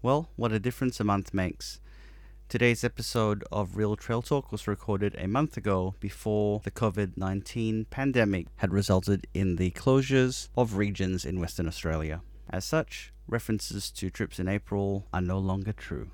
[0.00, 1.80] Well, what a difference a month makes.
[2.48, 7.86] Today's episode of Real Trail Talk was recorded a month ago before the COVID 19
[7.86, 12.20] pandemic had resulted in the closures of regions in Western Australia.
[12.48, 16.10] As such, references to trips in April are no longer true.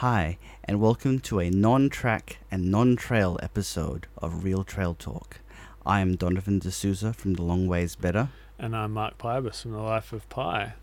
[0.00, 0.38] Hi,
[0.70, 5.40] and welcome to a non track and non trail episode of Real Trail Talk.
[5.84, 8.28] I am Donovan D'Souza from The Long Ways Better.
[8.56, 10.74] And I'm Mark Pybus from The Life of Py.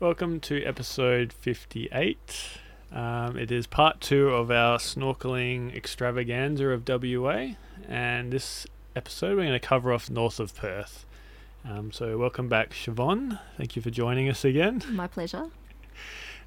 [0.00, 2.58] Welcome to episode 58.
[2.90, 7.48] Um, it is part two of our snorkeling extravaganza of WA,
[7.86, 8.66] and this
[8.96, 11.04] episode we're going to cover off north of Perth.
[11.66, 13.38] Um, so, welcome back, Siobhan.
[13.58, 14.82] Thank you for joining us again.
[14.88, 15.50] My pleasure.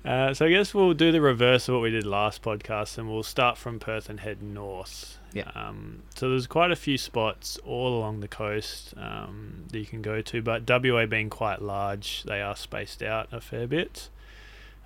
[0.06, 3.10] Uh, so I guess we'll do the reverse of what we did last podcast, and
[3.10, 5.18] we'll start from Perth and head north.
[5.34, 5.52] Yeah.
[5.54, 10.02] Um, so there's quite a few spots all along the coast um, that you can
[10.02, 14.10] go to, but WA being quite large, they are spaced out a fair bit.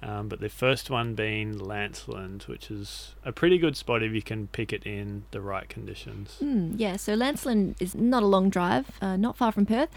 [0.03, 4.23] Um, but the first one being Lancelin, which is a pretty good spot if you
[4.23, 6.37] can pick it in the right conditions.
[6.41, 9.89] Mm, yeah, so Lancelin is not a long drive, uh, not far from Perth.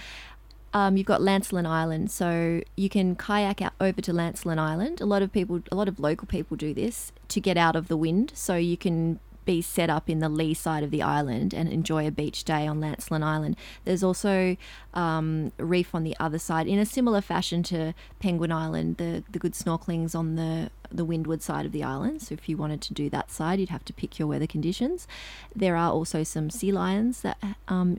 [0.75, 5.01] Um, you've got Lancelin Island, so you can kayak out over to Lancelin Island.
[5.01, 7.87] A lot of people, a lot of local people do this to get out of
[7.87, 11.53] the wind, so you can be set up in the lee side of the island
[11.53, 13.57] and enjoy a beach day on Lancelin Island.
[13.85, 14.57] There's also
[14.95, 18.97] um, a reef on the other side in a similar fashion to Penguin Island.
[18.97, 22.23] The the good snorkeling's on the the windward side of the island.
[22.23, 25.07] So if you wanted to do that side, you'd have to pick your weather conditions.
[25.55, 27.99] There are also some sea lions that um,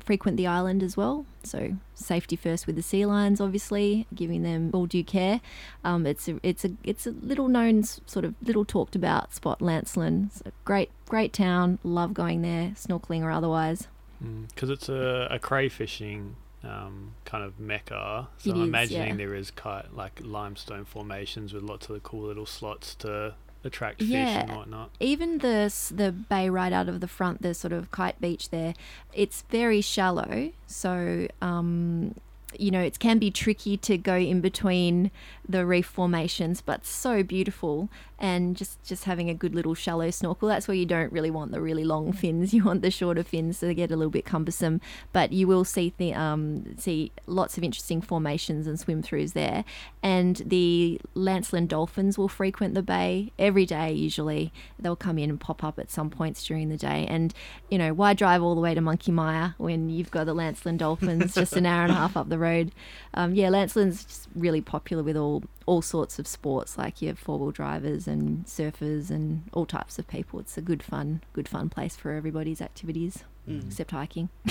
[0.00, 1.26] frequent the island as well.
[1.42, 5.40] So safety first with the sea lions, obviously, giving them all due care.
[5.84, 9.60] Um, it's a it's a it's a little known sort of little talked about spot,
[9.60, 10.26] Lancelin.
[10.26, 11.78] It's a great great town.
[11.82, 13.88] Love going there, snorkeling or otherwise.
[14.20, 18.28] Because mm, it's a, a crayfishing um, kind of mecca.
[18.38, 19.16] So It I'm is, imagining yeah.
[19.16, 23.34] there is ki- like limestone formations with lots of the cool little slots to
[23.64, 24.24] attract Yeah.
[24.40, 24.90] fish and whatnot.
[25.00, 28.74] Even the the bay right out of the front, the sort of kite beach there,
[29.12, 30.52] it's very shallow.
[30.66, 32.14] So um,
[32.58, 35.10] you know, it can be tricky to go in between
[35.48, 37.88] the reef formations, but so beautiful.
[38.18, 40.46] And just just having a good little shallow snorkel.
[40.46, 42.52] That's where you don't really want the really long fins.
[42.60, 44.82] You want the shorter fins, so they get a little bit cumbersome.
[45.12, 49.64] But you will see the um, see lots of interesting formations and swim throughs there.
[50.02, 53.92] And the Lancelin dolphins will frequent the bay every day.
[53.92, 57.06] Usually, they'll come in and pop up at some points during the day.
[57.08, 57.32] And
[57.70, 60.76] you know, why drive all the way to Monkey Mia when you've got the Lancelin
[60.76, 62.72] dolphins just an hour and a half up the road?
[63.14, 67.18] Um, yeah, Lancelin's just really popular with all all sorts of sports, like you have
[67.18, 70.40] four wheel drivers and surfers and all types of people.
[70.40, 73.66] It's a good fun, good fun place for everybody's activities, Mm.
[73.66, 74.28] except hiking.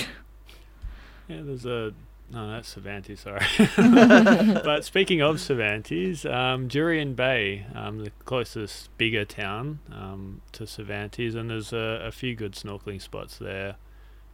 [1.28, 1.92] Yeah, there's a.
[2.32, 3.44] No, that's Cervantes, sorry.
[3.76, 11.34] but speaking of Cervantes, um, Jurien Bay, um, the closest bigger town um, to Cervantes,
[11.34, 13.76] and there's a, a few good snorkeling spots there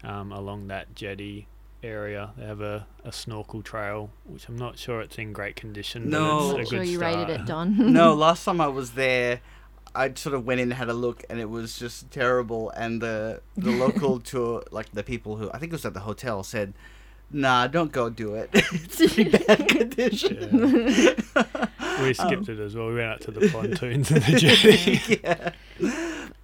[0.04, 1.48] um, along that jetty
[1.86, 2.32] area.
[2.36, 6.10] They have a, a snorkel trail, which I'm not sure it's in great condition.
[6.10, 6.52] No.
[6.52, 7.14] but it's a sure good you start.
[7.28, 7.92] rated it, Don.
[7.92, 9.40] no, last time I was there,
[9.94, 12.70] I sort of went in and had a look, and it was just terrible.
[12.70, 16.00] And the the local tour, like the people who I think it was at the
[16.00, 16.74] hotel, said,
[17.30, 18.50] "Nah, don't go do it.
[18.52, 21.16] it's in bad condition."
[22.02, 22.88] We skipped it as well.
[22.88, 25.20] We went out to the pontoons and the jetty.
[25.24, 25.52] yeah.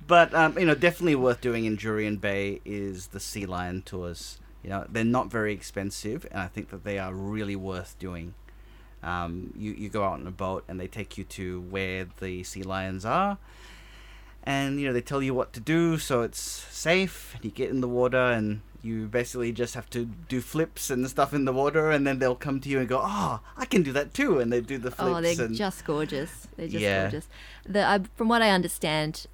[0.07, 4.39] But um, you know, definitely worth doing in Jurien Bay is the sea lion tours.
[4.63, 8.35] You know, they're not very expensive, and I think that they are really worth doing.
[9.03, 12.45] Um, you you go out on a boat, and they take you to where the
[12.45, 13.39] sea lions are,
[14.45, 17.37] and you know they tell you what to do, so it's safe.
[17.43, 21.33] You get in the water, and you basically just have to do flips and stuff
[21.35, 23.93] in the water, and then they'll come to you and go, "Oh, I can do
[23.93, 25.17] that too," and they do the flips.
[25.19, 26.47] Oh, they're and just gorgeous.
[26.57, 27.03] They're just Yeah.
[27.03, 27.29] gorgeous.
[27.65, 29.27] The uh, from what I understand,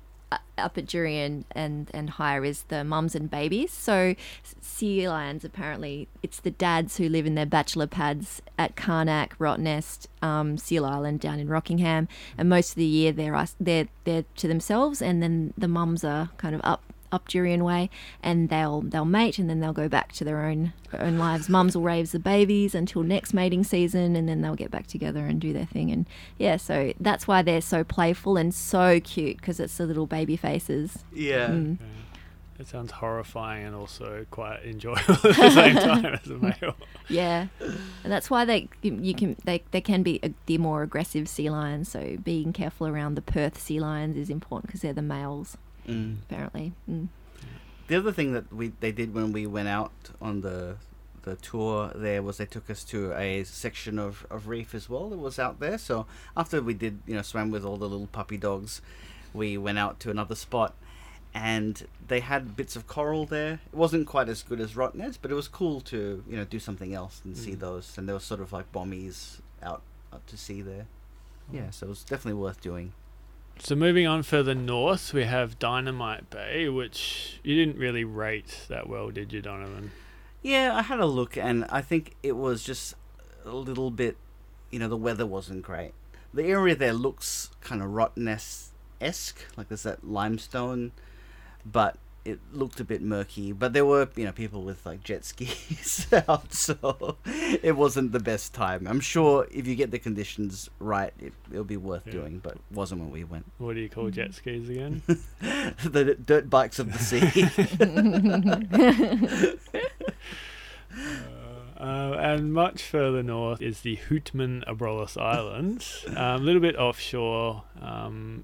[0.58, 3.72] up at Jurien and and higher is the mums and babies.
[3.72, 4.14] So
[4.60, 10.06] sea lions apparently it's the dads who live in their bachelor pads at Carnac, Rottnest,
[10.22, 14.48] um, Seal Island down in Rockingham, and most of the year they're they're they're to
[14.48, 16.82] themselves, and then the mums are kind of up
[17.12, 17.90] up Jurien way,
[18.22, 21.48] and they'll they'll mate, and then they'll go back to their own own lives.
[21.48, 25.26] Mums will raise the babies until next mating season, and then they'll get back together
[25.26, 25.90] and do their thing.
[25.90, 26.06] And
[26.38, 30.36] yeah, so that's why they're so playful and so cute because it's the little baby
[30.36, 31.04] faces.
[31.12, 31.48] yeah.
[31.48, 31.78] Mm.
[32.58, 36.74] It sounds horrifying and also quite enjoyable at the same time as a male.
[37.08, 41.28] Yeah, and that's why they you can they, they can be a, the more aggressive
[41.28, 41.88] sea lions.
[41.88, 45.56] So being careful around the Perth sea lions is important because they're the males.
[45.88, 46.16] Mm.
[46.22, 46.72] apparently.
[46.88, 47.08] Mm.
[47.88, 50.76] The other thing that we they did when we went out on the
[51.22, 55.08] the tour there was they took us to a section of, of reef as well
[55.10, 55.78] that was out there.
[55.78, 56.06] So
[56.36, 58.80] after we did you know swam with all the little puppy dogs,
[59.34, 60.74] we went out to another spot,
[61.34, 63.60] and they had bits of coral there.
[63.72, 66.58] It wasn't quite as good as Rottnest, but it was cool to you know do
[66.58, 67.60] something else and see Mm.
[67.60, 67.96] those.
[67.98, 69.82] And there was sort of like bombies out
[70.12, 70.86] out to sea there.
[71.50, 72.92] Yeah, so it was definitely worth doing.
[73.60, 78.88] So moving on further north, we have Dynamite Bay, which you didn't really rate that
[78.88, 79.90] well, did you, Donovan?
[80.42, 82.94] Yeah, I had a look, and I think it was just
[83.44, 84.16] a little bit.
[84.70, 85.92] You know, the weather wasn't great.
[86.32, 88.68] The area there looks kind of Rottnest
[89.00, 90.92] esque, like there's that limestone,
[91.66, 91.96] but
[92.28, 93.52] it looked a bit murky.
[93.52, 97.16] But there were, you know, people with like jet skis out, so
[97.62, 98.86] it wasn't the best time.
[98.86, 102.12] I'm sure if you get the conditions right, it, it'll be worth Yeah.
[102.12, 103.46] doing, but wasn't when we went.
[103.58, 105.02] What do you call jet skis again?
[105.08, 107.44] the dirt bikes of the sea.
[111.78, 116.04] Uh, and much further north is the Houtman Abrolhos Islands.
[116.08, 117.62] Um, a little bit offshore.
[117.80, 118.42] Um,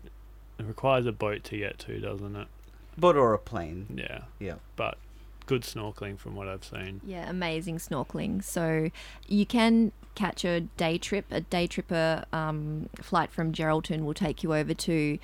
[0.56, 2.46] it requires a boat to get to, doesn't it?
[2.96, 3.86] Boat or a plane.
[3.96, 4.22] Yeah.
[4.38, 4.54] Yeah.
[4.76, 4.98] But
[5.46, 7.00] good snorkeling from what I've seen.
[7.04, 8.42] Yeah, amazing snorkeling.
[8.42, 8.90] So
[9.26, 11.26] you can catch a day trip.
[11.30, 15.18] A day tripper um, flight from Geraldton will take you over to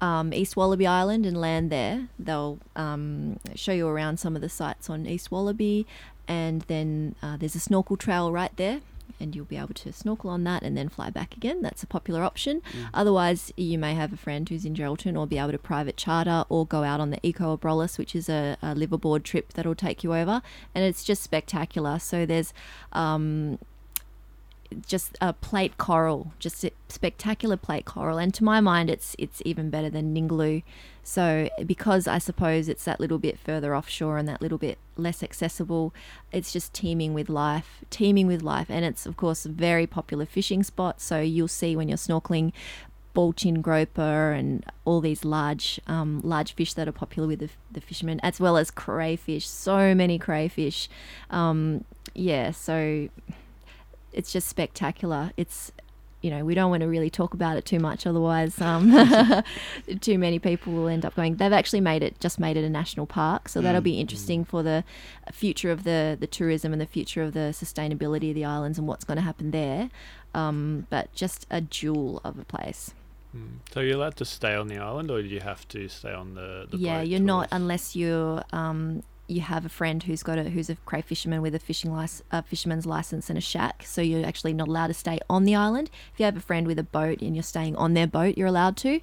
[0.00, 2.08] um, East Wallaby Island and land there.
[2.18, 5.86] They'll um, show you around some of the sites on East Wallaby,
[6.28, 8.80] and then uh, there's a snorkel trail right there.
[9.18, 11.62] And you'll be able to snorkel on that and then fly back again.
[11.62, 12.60] That's a popular option.
[12.92, 16.44] Otherwise, you may have a friend who's in Geraldton or be able to private charter
[16.48, 20.04] or go out on the Eco Abrolhos, which is a, a liveaboard trip that'll take
[20.04, 20.42] you over.
[20.74, 21.98] And it's just spectacular.
[21.98, 22.52] So there's
[22.92, 23.58] um,
[24.86, 28.18] just a plate coral, just a spectacular plate coral.
[28.18, 30.62] And to my mind, it's it's even better than Ningaloo.
[31.02, 35.22] So because I suppose it's that little bit further offshore and that little bit less
[35.22, 35.94] accessible,
[36.32, 38.66] it's just teeming with life, teeming with life.
[38.68, 41.00] And it's of course a very popular fishing spot.
[41.00, 42.52] So you'll see when you're snorkeling
[43.14, 47.80] baldchin groper and all these large um, large fish that are popular with the, the
[47.80, 49.48] fishermen, as well as crayfish.
[49.48, 50.88] So many crayfish.
[51.30, 51.84] Um,
[52.14, 53.08] yeah, so
[54.16, 55.32] it's just spectacular.
[55.36, 55.72] It's
[56.22, 58.90] you know we don't want to really talk about it too much, otherwise um,
[60.00, 61.36] too many people will end up going.
[61.36, 64.44] They've actually made it just made it a national park, so that'll Mm, be interesting
[64.44, 64.82] for the
[65.32, 68.88] future of the the tourism and the future of the sustainability of the islands and
[68.88, 69.90] what's going to happen there.
[70.34, 72.92] Um, but just a jewel of a place.
[73.32, 73.58] Hmm.
[73.72, 76.34] So you're allowed to stay on the island, or do you have to stay on
[76.34, 76.66] the?
[76.70, 80.70] the yeah, you're not unless you're um, you have a friend who's got a who's
[80.70, 83.82] a cray fisherman with a fishing lic- a fisherman's license and a shack.
[83.84, 85.90] So you're actually not allowed to stay on the island.
[86.12, 88.46] If you have a friend with a boat and you're staying on their boat, you're
[88.46, 89.00] allowed to.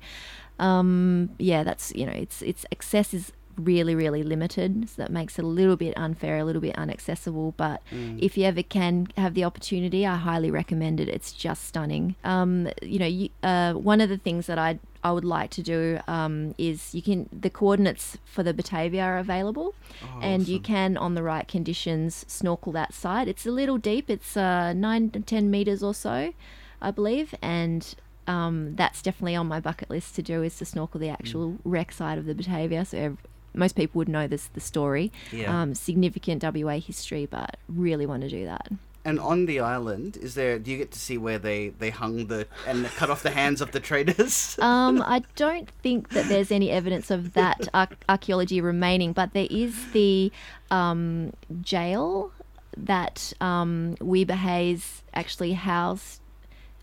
[0.59, 5.37] Um, yeah, that's you know, it's it's access is really really limited, so that makes
[5.37, 7.53] it a little bit unfair, a little bit inaccessible.
[7.57, 7.81] But
[8.21, 11.07] if you ever can have the opportunity, I highly recommend it.
[11.09, 12.15] It's just stunning.
[12.23, 15.61] Um, you know, you, uh, one of the things that I I would like to
[15.63, 20.59] do um, is you can the coordinates for the Batavia are available, Oh, and you
[20.59, 23.27] can on the right conditions snorkel that side.
[23.27, 24.09] It's a little deep.
[24.09, 26.33] It's uh, nine to ten meters or so,
[26.81, 27.93] I believe, and
[28.27, 31.91] um, that's definitely on my bucket list to do is to snorkel the actual wreck
[31.91, 32.85] side of the Batavia.
[32.85, 33.17] So ev-
[33.53, 35.11] most people would know this the story.
[35.31, 35.61] Yeah.
[35.61, 38.69] Um, significant WA history, but really want to do that.
[39.05, 40.57] And on the island, is there?
[40.57, 43.59] Do you get to see where they they hung the and cut off the hands
[43.61, 44.57] of the traders?
[44.73, 49.47] Um, I don't think that there's any evidence of that ar- archaeology remaining, but there
[49.49, 50.31] is the
[50.71, 52.31] um, jail
[52.77, 56.21] that um, Wiebbe Hayes actually housed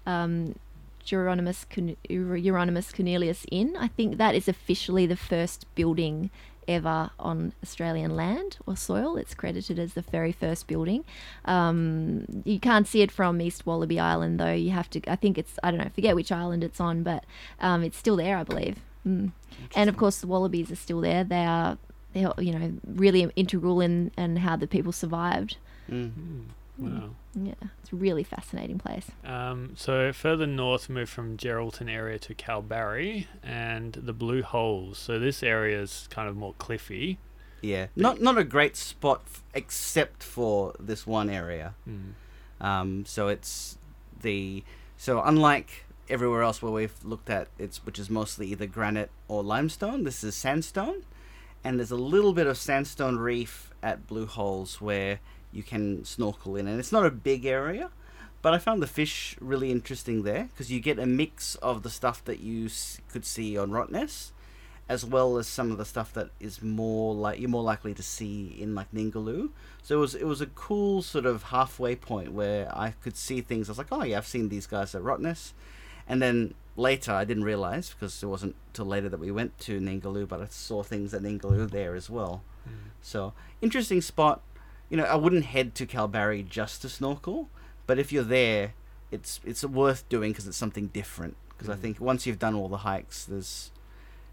[0.06, 0.54] um,
[1.04, 1.66] Jeronimus
[2.94, 3.76] Cornelius in.
[3.76, 6.30] I think that is officially the first building
[6.68, 9.16] ever on Australian land or soil.
[9.16, 11.04] It's credited as the very first building.
[11.44, 14.52] Um, you can't see it from East Wallaby Island, though.
[14.52, 15.00] You have to.
[15.10, 15.58] I think it's.
[15.62, 15.90] I don't know.
[15.94, 17.24] Forget which island it's on, but
[17.60, 18.78] um, it's still there, I believe.
[19.06, 19.32] Mm.
[19.74, 21.24] And of course, the wallabies are still there.
[21.24, 21.78] They are.
[22.12, 25.56] They're you know really integral in and how the people survived.
[25.88, 26.44] Mm.
[26.80, 27.10] Wow.
[27.34, 29.06] Yeah, it's a really fascinating place.
[29.24, 34.98] Um, so further north, we move from Geraldton area to Kalbarri and the Blue Holes.
[34.98, 37.18] So this area is kind of more cliffy.
[37.62, 41.74] Yeah, not not a great spot f- except for this one area.
[41.86, 42.12] Mm.
[42.64, 43.76] Um, so it's
[44.22, 44.64] the
[44.96, 49.42] so unlike everywhere else where we've looked at it's which is mostly either granite or
[49.42, 50.04] limestone.
[50.04, 51.04] This is sandstone,
[51.62, 55.20] and there's a little bit of sandstone reef at Blue Holes where
[55.52, 57.90] you can snorkel in, and it's not a big area.
[58.42, 61.90] But I found the fish really interesting there because you get a mix of the
[61.90, 64.30] stuff that you s- could see on Rottnest,
[64.88, 68.02] as well as some of the stuff that is more like you're more likely to
[68.02, 69.50] see in like Ningaloo.
[69.82, 73.42] So it was it was a cool sort of halfway point where I could see
[73.42, 73.68] things.
[73.68, 75.52] I was like, oh yeah, I've seen these guys at Rottnest,
[76.08, 79.80] and then later I didn't realize because it wasn't till later that we went to
[79.80, 82.42] Ningaloo, but I saw things at Ningaloo there as well.
[82.64, 82.70] Hmm.
[83.02, 84.40] So interesting spot.
[84.90, 87.48] You know, I wouldn't head to Kalbarri just to snorkel,
[87.86, 88.74] but if you're there,
[89.10, 91.36] it's it's worth doing because it's something different.
[91.50, 91.80] Because I Mm.
[91.80, 93.70] think once you've done all the hikes, there's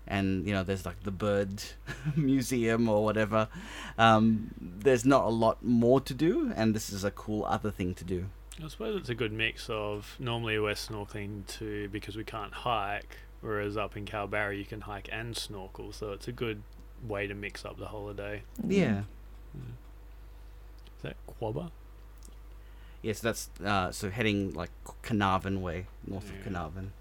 [0.08, 1.62] and you know there's like the bird
[2.16, 3.50] museum or whatever.
[3.98, 7.94] Um, there's not a lot more to do, and this is a cool other thing
[7.96, 8.26] to do.
[8.64, 13.18] I suppose it's a good mix of normally we're snorkeling too because we can't hike,
[13.42, 16.64] whereas up in Kalbarri you can hike and snorkel, so it's a good
[17.08, 18.42] way to mix up the holiday.
[18.68, 19.04] Yeah.
[20.98, 21.72] Is that Quobba?
[23.02, 24.72] Yes, that's uh, so heading like
[25.04, 26.38] Carnarvon way, north Yeah.
[26.38, 26.92] of Carnarvon.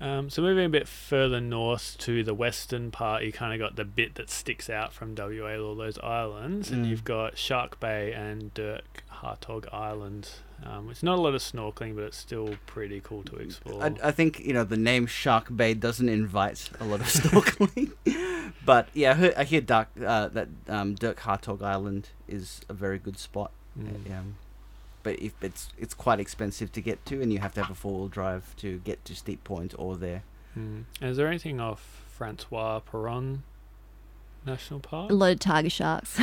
[0.00, 3.76] Um, so moving a bit further north to the western part, you kind of got
[3.76, 6.88] the bit that sticks out from WA, all those islands, and Mm.
[6.88, 10.30] you've got Shark Bay and Dirk Hartog Island.
[10.64, 13.82] Um, it's not a lot of snorkeling, but it's still pretty cool to explore.
[13.82, 17.92] I, I think you know the name Shark Bay doesn't invite a lot of snorkeling,
[18.64, 22.74] but yeah, I hear, I hear Dark, uh, that um, Dirk Hartog Island is a
[22.74, 23.52] very good spot.
[23.78, 24.10] Mm.
[24.10, 24.36] Um,
[25.02, 27.74] but if it's it's quite expensive to get to, and you have to have a
[27.74, 30.22] four wheel drive to get to Steep Point or there.
[30.58, 30.84] Mm.
[31.00, 33.44] Is there anything off Francois Peron
[34.46, 35.10] National Park?
[35.10, 36.16] A lot of tiger sharks.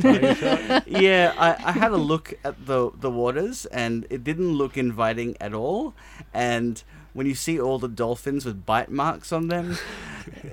[0.00, 4.52] Tiger shark- yeah, I, I had a look at the the waters, and it didn't
[4.52, 5.94] look inviting at all.
[6.32, 9.76] And when you see all the dolphins with bite marks on them,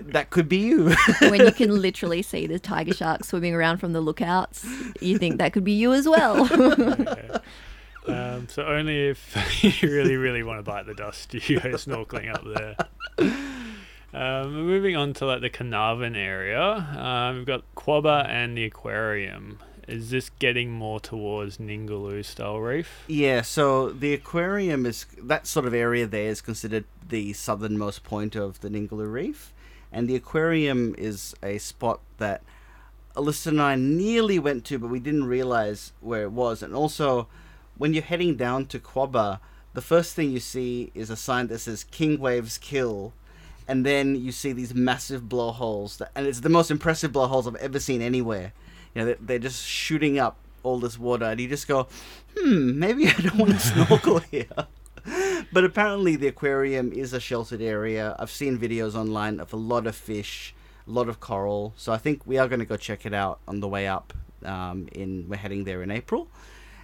[0.01, 0.93] that could be you.
[1.21, 4.65] when you can literally see the tiger sharks swimming around from the lookouts,
[5.01, 6.47] you think that could be you as well.
[6.51, 7.39] Okay.
[8.07, 11.69] Um, so only if you really, really want to bite the dust, do you go
[11.73, 12.75] snorkeling up there.
[14.21, 16.61] Um, moving on to like the Carnarvon area,
[16.95, 19.57] um, we've got Quobba and the aquarium.
[19.87, 23.03] Is this getting more towards Ningaloo style reef?
[23.07, 28.35] Yeah, so the aquarium is that sort of area there is considered the southernmost point
[28.35, 29.55] of the Ningaloo Reef,
[29.91, 32.43] and the aquarium is a spot that
[33.15, 36.61] Alyssa and I nearly went to, but we didn't realize where it was.
[36.61, 37.27] And also,
[37.75, 39.39] when you're heading down to Quobba,
[39.73, 43.13] the first thing you see is a sign that says "King Waves Kill."
[43.71, 47.55] And then you see these massive blowholes, that, and it's the most impressive blowholes I've
[47.55, 48.51] ever seen anywhere.
[48.93, 51.87] You know, they're, they're just shooting up all this water, and you just go,
[52.37, 54.67] hmm, maybe I don't want to snorkel here.
[55.53, 58.13] But apparently, the aquarium is a sheltered area.
[58.19, 60.53] I've seen videos online of a lot of fish,
[60.85, 61.73] a lot of coral.
[61.77, 64.11] So I think we are going to go check it out on the way up.
[64.43, 66.27] Um, in we're heading there in April,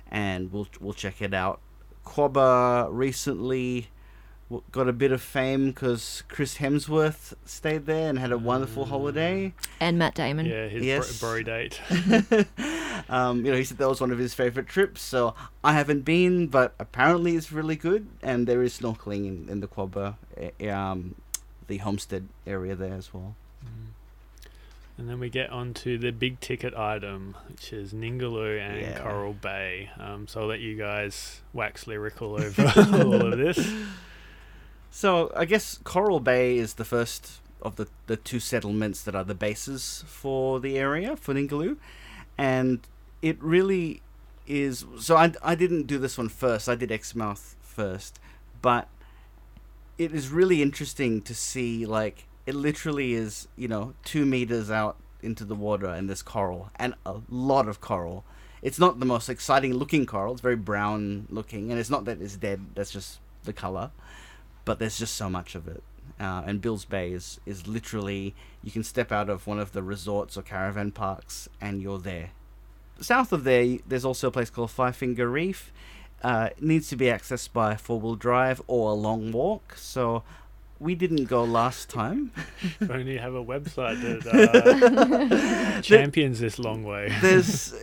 [0.10, 1.60] and we'll we'll check it out.
[2.06, 3.90] Quobba recently
[4.72, 9.54] got a bit of fame because Chris Hemsworth stayed there and had a wonderful holiday.
[9.80, 10.46] and Matt Damon.
[10.46, 11.20] Yeah, his Yes.
[11.20, 11.82] bro, bro date.
[13.10, 15.02] um, you know, he said that was one of his favorite trips.
[15.02, 19.60] So I haven't been, but apparently it's really good, and there is snorkeling in, in
[19.60, 21.16] the Quobba, eh, um,
[21.68, 23.36] the homestead area there as well.
[23.66, 23.88] Mm.
[24.98, 28.98] And then we get on to the big ticket item, which is Ningaloo and Yeah.
[29.00, 29.90] Coral Bay.
[30.00, 32.64] Um, so I'll let you guys wax lyrical over
[33.04, 33.60] all of this.
[34.90, 39.24] So I guess Coral Bay is the first of the, the two settlements that are
[39.24, 41.78] the bases for the area for Ningaloo,
[42.38, 42.80] and
[43.22, 44.02] it really
[44.46, 44.86] is.
[45.00, 46.70] So I, I didn't do this one first.
[46.70, 48.20] I did Exmouth first,
[48.62, 48.88] but
[49.98, 54.98] it is really interesting to see like it literally is you know two meters out
[55.24, 58.24] into the water and there's coral and a lot of coral.
[58.62, 60.34] It's not the most exciting looking coral.
[60.34, 62.62] It's very brown looking, and it's not that it's dead.
[62.74, 63.92] That's just the color
[64.68, 65.82] but there's just so much of it.
[66.20, 69.82] Uh, and Bills Bay is, is literally, you can step out of one of the
[69.82, 72.32] resorts or caravan parks and you're there.
[73.00, 75.72] South of there, there's also a place called Five Finger Reef.
[76.22, 79.76] Uh, it needs to be accessed by four wheel drive or a long walk.
[79.78, 80.24] So
[80.80, 82.34] we didn't go last time.
[82.62, 87.16] If only you have a website that uh, champions this long way.
[87.22, 87.74] there's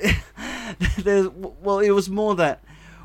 [0.98, 2.62] there's well it was more that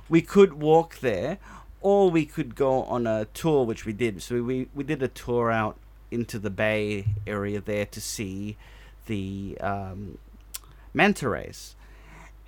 [0.10, 1.38] we could walk there
[1.82, 4.22] or we could go on a tour which we did.
[4.22, 5.78] So we we did a tour out
[6.12, 8.58] into the bay area there to see
[9.06, 10.18] the um,
[10.94, 11.76] manta rays.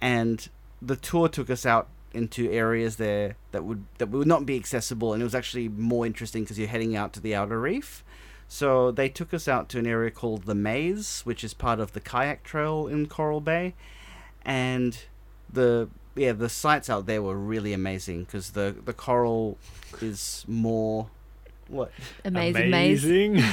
[0.02, 0.48] And
[0.82, 5.14] the tour took us out into areas there that would that would not be accessible
[5.14, 8.04] and it was actually more interesting because you're heading out to the outer reef.
[8.48, 11.94] So they took us out to an area called the Maze, which is part of
[11.94, 13.76] the kayak trail in Coral Bay,
[14.44, 14.98] and
[15.50, 19.58] the yeah the sights out there were really amazing because the the coral
[20.02, 21.08] is more
[21.68, 21.92] What?
[22.26, 22.68] Amazing.
[22.68, 23.38] Amazing.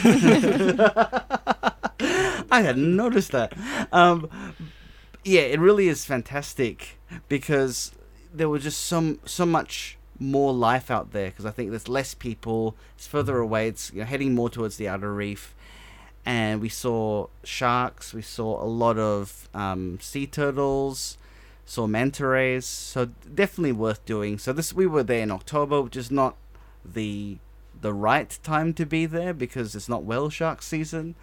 [2.50, 3.52] I hadn't noticed that.
[3.92, 4.28] Um,
[5.24, 6.98] yeah, it really is fantastic
[7.28, 7.92] because
[8.34, 11.30] there was just some so much more life out there.
[11.30, 12.74] Because I think there's less people.
[12.96, 13.68] It's further away.
[13.68, 15.54] It's you know, heading more towards the outer reef,
[16.24, 18.12] and we saw sharks.
[18.12, 21.18] We saw a lot of um, sea turtles.
[21.68, 22.64] Saw manta rays.
[22.64, 24.38] So definitely worth doing.
[24.38, 26.36] So this we were there in October, which is not
[26.84, 27.38] the
[27.80, 31.14] the right time to be there because it's not whale shark season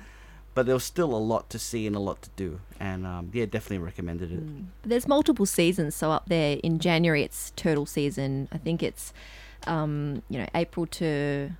[0.54, 3.30] but there was still a lot to see and a lot to do and um,
[3.34, 4.66] yeah definitely recommended it Mm.
[4.84, 5.96] There's multiple seasons.
[5.96, 8.48] So up there in January, it's turtle season.
[8.52, 9.14] I think it's,
[9.66, 11.52] um, you know, April to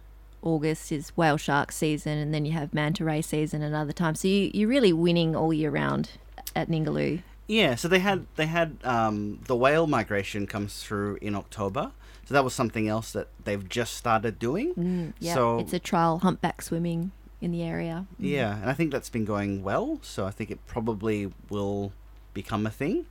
[0.42, 4.16] August is whale shark season, and then you have manta ray season another time.
[4.16, 6.12] So you, you're really winning all year round
[6.56, 7.22] at Ningaloo.
[7.48, 11.92] Yeah so they had they had um, the whale migration comes through in october.
[12.26, 14.74] So that was something else that they've just started doing.
[14.74, 18.08] Mm, yeah, So- it's a trial humpback swimming in the area.
[18.20, 18.30] Mm.
[18.32, 20.00] yeah and i think that's been going well.
[20.02, 21.94] So i think it probably will
[22.34, 23.06] become a thing.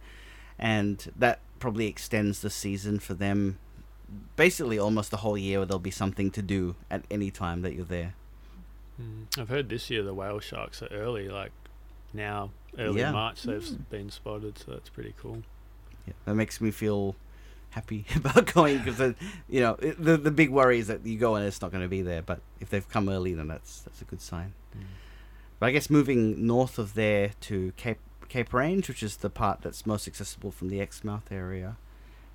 [0.58, 3.58] And that probably extends the season for them
[4.36, 7.74] basically almost the whole year where there'll be something to do at any time that
[7.74, 8.14] you're there.
[9.00, 11.52] Mm, I've heard this year the whale sharks are early, like
[12.14, 13.12] now, early Yeah.
[13.12, 15.42] March, they've s been spotted, so that's pretty cool.
[16.06, 17.16] yeah, that makes me feel
[17.70, 19.14] happy about going because
[19.48, 21.82] you know it, the the big worry is that you go and it's not going
[21.82, 22.22] to be there.
[22.22, 24.52] But if they've come early, then that's that's a good sign.
[25.60, 29.62] But I guess moving north of there to Cape Cape Range, which is the part
[29.62, 31.76] that's most accessible from the Exmouth area.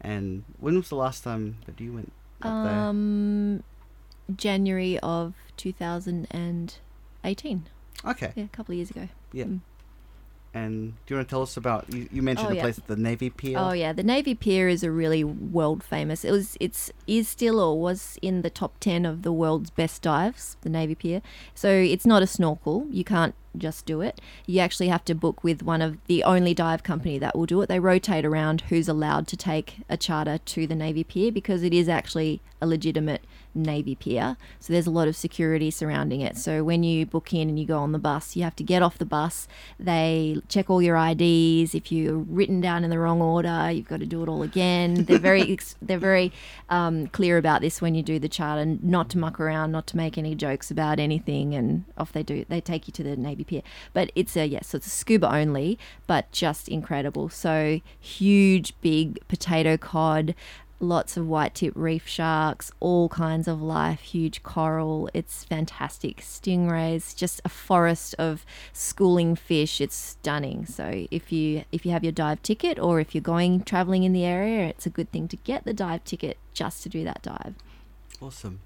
[0.01, 2.73] And when was the last time that you went up there?
[2.73, 3.63] Um,
[4.33, 7.63] January of 2018.
[8.05, 8.31] Okay.
[8.35, 9.09] Yeah, a couple of years ago.
[9.33, 9.43] Yeah.
[9.45, 9.59] Mm.
[10.53, 12.61] And do you want to tell us about you, you mentioned Oh, a yeah.
[12.63, 13.57] place at the Navy Pier?
[13.59, 16.25] Oh yeah, the Navy Pier is a really world famous.
[16.25, 20.01] It was, it's is still or was in the top ten of the world's best
[20.01, 20.57] dives.
[20.61, 21.21] The Navy Pier.
[21.53, 22.87] So it's not a snorkel.
[22.89, 24.21] You can't just do it.
[24.45, 27.61] You actually have to book with one of the only dive company that will do
[27.61, 27.67] it.
[27.67, 31.73] They rotate around who's allowed to take a charter to the Navy Pier because it
[31.73, 33.21] is actually a legitimate
[33.55, 34.37] Navy Pier.
[34.59, 36.37] So there's a lot of security surrounding it.
[36.37, 38.81] So when you book in and you go on the bus, you have to get
[38.81, 39.47] off the bus.
[39.79, 41.73] They check all your IDs.
[41.73, 45.05] If you're written down in the wrong order, you've got to do it all again.
[45.05, 46.31] They're very they're very
[46.69, 49.97] um, clear about this when you do the charter, not to muck around, not to
[49.97, 52.45] make any jokes about anything, and off they do.
[52.47, 53.38] They take you to the Navy
[53.93, 57.29] But it's a yes, so it's a scuba only, but just incredible.
[57.29, 60.35] So huge, big potato cod
[60.79, 65.09] lots of white tip reef sharks, all kinds of life, huge coral.
[65.13, 66.21] It's fantastic.
[66.21, 69.81] Stingrays, just a forest of schooling fish.
[69.81, 70.65] It's stunning.
[70.65, 74.13] So if you if you have your dive ticket or if you're going traveling in
[74.13, 77.21] the area, it's a good thing to get the dive ticket just to do that
[77.21, 77.55] dive.
[78.21, 78.61] Awesome.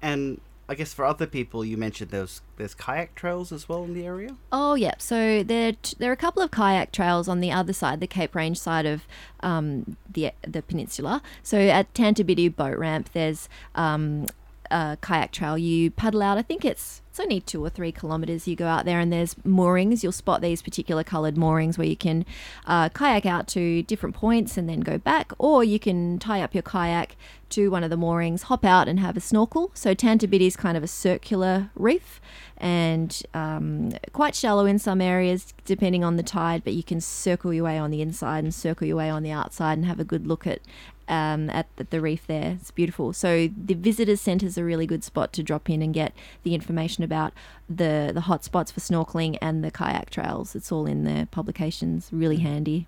[0.00, 3.94] And I guess for other people, you mentioned there's there's kayak trails as well in
[3.94, 4.36] the area.
[4.52, 4.94] Oh, yeah.
[4.98, 8.34] So there, there are a couple of kayak trails on the other side, the Cape
[8.34, 9.06] Range side of
[9.40, 11.22] um, the the peninsula.
[11.42, 14.26] So at Tantabiddi Boat Ramp, there's um,
[14.70, 15.58] a kayak trail.
[15.58, 16.38] You paddle out.
[16.38, 18.46] I think it's it's only two or three kilometers.
[18.46, 20.02] You go out there, and there's moorings.
[20.02, 22.24] You'll spot these particular coloured moorings where you can
[22.66, 26.54] uh, kayak out to different points and then go back, or you can tie up
[26.54, 27.16] your kayak
[27.50, 29.70] to one of the moorings, hop out, and have a snorkel.
[29.74, 32.20] So Tantabiddi is kind of a circular reef
[32.58, 37.52] and um, quite shallow in some areas depending on the tide, but you can circle
[37.52, 40.04] your way on the inside and circle your way on the outside and have a
[40.04, 40.60] good look at
[41.08, 42.58] um, at the, the reef there.
[42.60, 43.12] It's beautiful.
[43.12, 46.54] So the visitors centre is a really good spot to drop in and get the
[46.54, 47.32] information about
[47.68, 50.54] the the hot spots for snorkeling and the kayak trails.
[50.54, 52.08] It's all in the publications.
[52.12, 52.86] Really handy.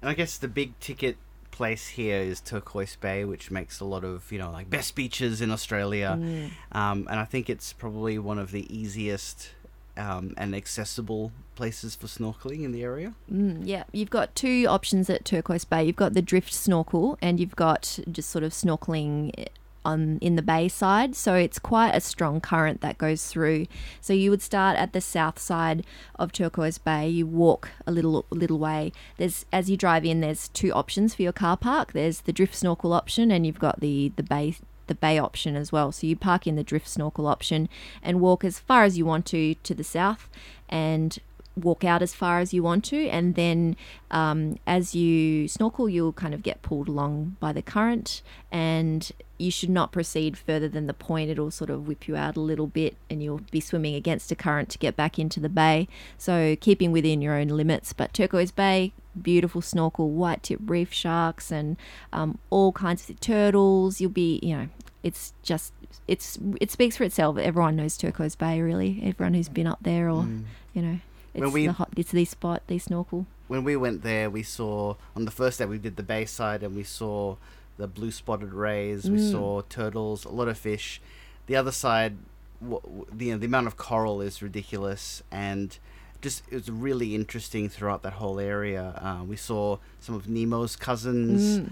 [0.00, 1.16] And I guess the big ticket
[1.50, 5.40] place here is Turquoise Bay, which makes a lot of you know like best beaches
[5.40, 6.50] in Australia, Mm.
[6.72, 9.50] um, and I think it's probably one of the easiest
[9.96, 13.14] um, and accessible places for snorkeling in the area.
[13.30, 15.84] Mm, yeah, you've got two options at Turquoise Bay.
[15.84, 19.48] You've got the drift snorkel, and you've got just sort of snorkeling
[19.84, 21.14] on in the bay side.
[21.14, 23.66] So it's quite a strong current that goes through.
[24.00, 25.84] So you would start at the south side
[26.18, 27.08] of Turquoise Bay.
[27.08, 28.92] You walk a little little way.
[29.18, 31.92] There's as you drive in, there's two options for your car park.
[31.92, 35.72] There's the drift snorkel option, and you've got the the bay the bay option as
[35.72, 35.92] well.
[35.92, 37.68] So you park in the drift snorkel option
[38.02, 40.28] and walk as far as you want to to the south,
[40.68, 41.18] and
[41.56, 43.76] walk out as far as you want to, and then
[44.10, 49.52] um, as you snorkel, you'll kind of get pulled along by the current, and you
[49.52, 51.30] should not proceed further than the point.
[51.30, 54.34] It'll sort of whip you out a little bit, and you'll be swimming against a
[54.34, 55.86] current to get back into the bay.
[56.18, 57.92] So keeping within your own limits.
[57.92, 61.76] But Turquoise Bay, beautiful snorkel, white tip reef sharks, and
[62.12, 64.00] um, all kinds of turtles.
[64.00, 64.68] You'll be, you know,
[65.02, 65.72] it's just
[66.08, 67.38] it's it speaks for itself.
[67.38, 69.00] Everyone knows Turquoise Bay, really.
[69.04, 70.44] Everyone who's been up there, or Mm.
[70.74, 70.98] you know,
[71.34, 73.26] it's we- the hot, it's the spot, the snorkel.
[73.48, 76.62] when we went there, we saw on the first day we did the bay side
[76.62, 77.36] and we saw
[77.76, 79.08] the blue spotted rays.
[79.10, 79.30] We Mm.
[79.30, 81.00] saw turtles, a lot of fish.
[81.46, 82.16] The other side,
[82.62, 85.78] w- w- the you know, the amount of coral is ridiculous and.
[86.26, 88.84] Just it was really interesting throughout that whole area.
[89.06, 89.62] Uh, we saw
[90.00, 91.40] some of Nemo's cousins.
[91.60, 91.70] Mm.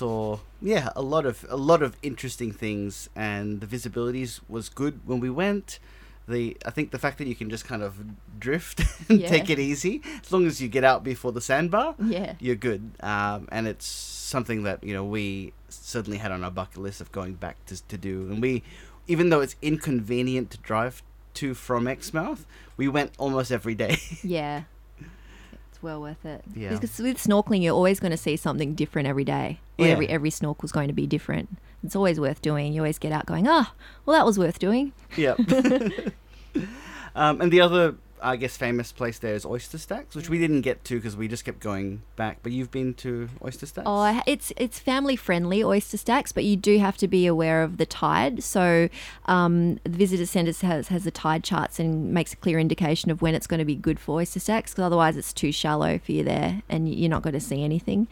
[0.00, 0.38] saw
[0.72, 2.92] yeah a lot of a lot of interesting things
[3.30, 5.68] and the visibilities was good when we went
[6.28, 7.92] the i think the fact that you can just kind of
[8.46, 9.28] drift and Yeah.
[9.34, 12.30] take it easy as long as you get out before the sandbar Yeah.
[12.44, 13.86] you're good um, and it's
[14.34, 17.74] something that you know we certainly had on our bucket list of going back to,
[17.92, 18.62] to do and we
[19.08, 21.02] even though it's inconvenient to drive
[21.34, 22.44] to from exmouth
[22.76, 24.62] we went almost every day Yeah.
[25.70, 26.44] It's well worth it.
[26.54, 26.70] Yeah.
[26.70, 29.58] Because with snorkeling, you're always going to see something different every day.
[29.78, 29.88] Yeah.
[29.88, 31.48] every every snorkel's going to be different.
[31.82, 32.72] It's always worth doing.
[32.72, 33.74] You always get out going, ah,
[34.06, 34.92] well, that was worth doing.
[35.16, 35.38] Yep.
[37.16, 40.62] um, and the other, I guess, famous place there is Oyster Stacks, which we didn't
[40.62, 42.38] get to because we just kept going back.
[42.42, 43.86] But you've been to Oyster Stacks?
[43.86, 47.78] Oh, it's it's family friendly oyster stacks, but you do have to be aware of
[47.78, 48.42] the tide.
[48.42, 48.88] So,
[49.26, 53.22] um, the visitor centre has has the tide charts and makes a clear indication of
[53.22, 54.72] when it's going to be good for oyster stacks.
[54.72, 58.08] Because otherwise, it's too shallow for you there, and you're not going to see anything.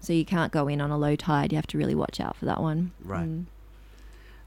[0.00, 1.52] So you can't go in on a low tide.
[1.52, 2.90] You have to really watch out for that one.
[3.04, 3.28] Right.
[3.28, 3.44] Mm.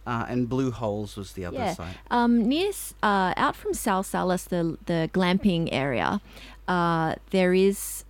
[0.05, 1.73] Uh, and Blue Holes was the other Yeah.
[1.73, 1.95] side.
[2.11, 6.21] Um, near uh, out from Sal Salis, the the glamping area,
[6.67, 8.05] uh, there is.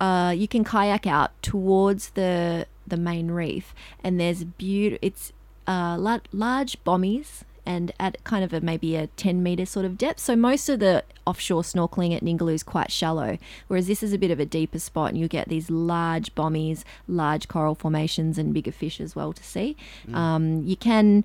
[0.00, 3.72] Uh, you can kayak out towards the the main reef,
[4.04, 4.98] and there's beauty.
[5.00, 5.32] It's
[5.66, 5.96] uh,
[6.32, 10.20] large bommies and at kind of a maybe a 10 meter sort of depth.
[10.20, 14.18] So most of the offshore snorkeling at Ningaloo is quite shallow, whereas this is a
[14.18, 18.54] bit of a deeper spot, and you get these large bommies, large coral formations, and
[18.54, 19.76] bigger fish as well to see.
[20.14, 21.24] Um, you can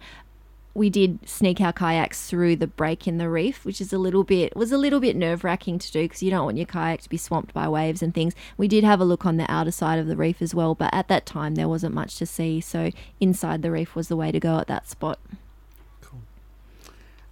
[0.73, 4.23] we did sneak our kayaks through the break in the reef, which is a little
[4.23, 7.01] bit was a little bit nerve wracking to do because you don't want your kayak
[7.01, 8.33] to be swamped by waves and things.
[8.57, 10.93] We did have a look on the outer side of the reef as well, but
[10.93, 14.31] at that time there wasn't much to see, so inside the reef was the way
[14.31, 15.19] to go at that spot.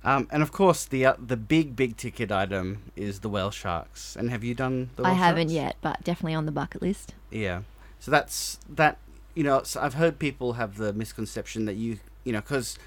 [0.04, 4.16] Um, and of course, the uh, the big big ticket item is the whale sharks.
[4.16, 5.04] And have you done the?
[5.04, 5.54] I haven't sharks?
[5.54, 7.16] yet, but definitely on the bucket list.
[7.32, 7.62] Yeah.
[8.00, 8.98] So that's that.
[9.36, 12.78] You know, so I've heard people have the misconception that you you know because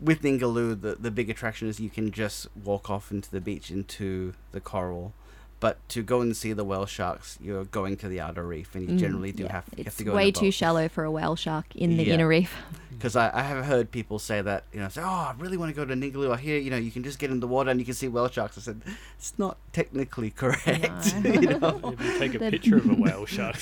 [0.00, 3.70] with Ningaloo the the big attraction is you can just walk off into the beach
[3.70, 5.12] into the coral.
[5.60, 8.88] But to go and see the whale sharks, you're going to the outer reef, and
[8.88, 9.52] you Mm, generally do yeah.
[9.52, 11.74] have, you have It's to go way in a too shallow for a whale shark
[11.74, 12.14] in the Yeah.
[12.14, 12.54] inner reef.
[12.98, 15.70] Because I, I have heard people say that, you know, say, oh, I really want
[15.72, 16.32] to go to Ningaloo.
[16.32, 18.08] I hear, you know, you can just get in the water and you can see
[18.08, 18.58] whale sharks.
[18.58, 18.82] I said,
[19.16, 21.14] it's not technically correct.
[21.22, 21.30] No.
[21.40, 21.80] you know?
[21.92, 23.56] If you take a picture of a whale shark,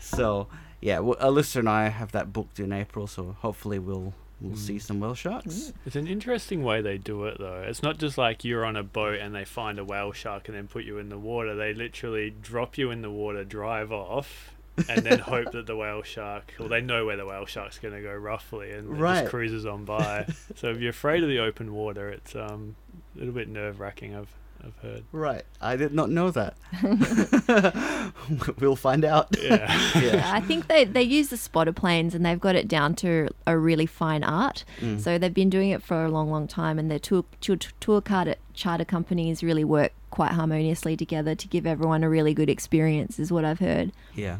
[0.00, 0.48] So,
[0.80, 4.12] yeah, well, Alyssa and I have that booked in April, so hopefully we'll
[4.44, 4.58] we'll Mm.
[4.58, 5.72] see some whale sharks.
[5.86, 7.64] it's an interesting way they do it though.
[7.66, 10.56] It's not just like you're on a boat and they find a whale shark and
[10.56, 11.54] then put you in the water.
[11.54, 14.50] They literally drop you in the water, drive off,
[14.88, 17.94] and then hope that the whale shark, well, they know where the whale shark's going
[17.94, 19.20] to go roughly, and it Right.
[19.20, 20.26] just cruises on by.
[20.56, 22.74] so if you're afraid of the open water, it's um,
[23.14, 24.14] a little bit nerve wracking.
[24.14, 24.28] I've
[24.64, 25.04] I've heard.
[25.12, 25.42] Right.
[25.60, 26.56] I did not know that.
[28.60, 29.36] we'll find out.
[29.44, 30.00] Yeah.
[30.00, 30.30] Yeah.
[30.32, 33.58] I think they, they use the spotter planes and they've got it down to a
[33.58, 34.64] really fine art.
[34.80, 35.00] Mm.
[35.00, 38.00] So they've been doing it for a long, long time, and their tour tour, tour
[38.00, 43.18] charter, charter companies really work quite harmoniously together to give everyone a really good experience,
[43.18, 43.92] is what I've heard.
[44.14, 44.38] Yeah.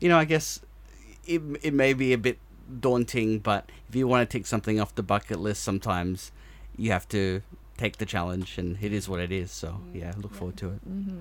[0.00, 0.60] You know, I guess
[1.26, 2.38] it, it may be a bit
[2.80, 6.32] daunting, but if you want to take something off the bucket list, sometimes
[6.76, 7.42] you have to
[7.76, 9.50] take the challenge, and it is what it is.
[9.50, 10.88] So, yeah, look forward to it.
[10.88, 11.20] Mm-hmm.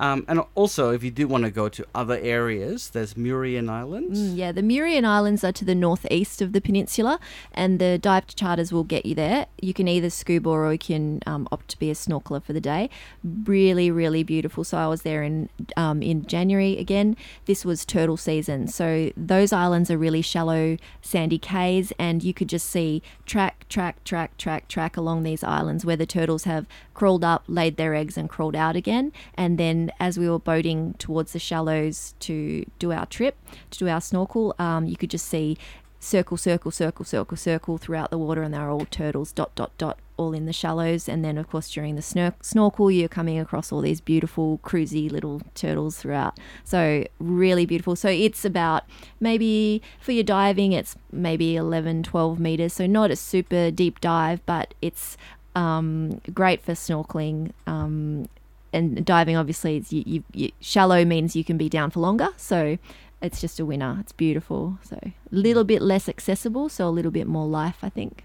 [0.00, 4.18] Um, and also, if you do want to go to other areas, there's Muiron Islands.
[4.18, 7.20] Mm, yeah, the Muiron Islands are to the northeast of the peninsula,
[7.52, 9.46] and the dive charters will get you there.
[9.60, 12.62] You can either scuba or you can um, opt to be a snorkeler for the
[12.62, 12.88] day.
[13.22, 14.64] Really, really beautiful.
[14.64, 17.14] So I was there in um, in January again.
[17.44, 22.48] This was turtle season, so those islands are really shallow, sandy cays, and you could
[22.48, 27.24] just see track, track, track, track, track along these islands where the turtles have crawled
[27.24, 29.12] up, laid their eggs, and crawled out again.
[29.34, 33.36] And then as we were boating towards the shallows to do our trip,
[33.70, 35.56] to do our snorkel, um, you could just see
[36.00, 39.98] circle, circle, circle, circle, circle throughout the water, and they're all turtles, dot, dot, dot,
[40.16, 41.08] all in the shallows.
[41.08, 45.10] And then, of course, during the snor- snorkel, you're coming across all these beautiful, cruisy
[45.10, 46.38] little turtles throughout.
[46.64, 47.94] So, really beautiful.
[47.94, 48.84] So, it's about
[49.20, 52.72] maybe for your diving, it's maybe 11, 12 meters.
[52.72, 55.16] So, not a super deep dive, but it's
[55.54, 57.52] um, great for snorkeling.
[57.66, 58.28] Um,
[58.72, 62.28] and diving, obviously, it's you, you, you, shallow means you can be down for longer.
[62.36, 62.78] So,
[63.22, 63.98] it's just a winner.
[64.00, 64.78] It's beautiful.
[64.82, 68.24] So a little bit less accessible, so a little bit more life, I think.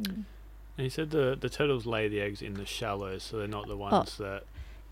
[0.00, 0.24] Mm.
[0.78, 3.66] And you said the the turtles lay the eggs in the shallows, so they're not
[3.68, 4.44] the ones that.